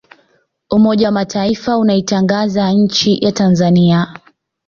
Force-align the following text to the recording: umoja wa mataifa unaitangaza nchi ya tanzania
umoja 0.69 1.05
wa 1.07 1.11
mataifa 1.11 1.77
unaitangaza 1.77 2.71
nchi 2.71 3.25
ya 3.25 3.31
tanzania 3.31 4.15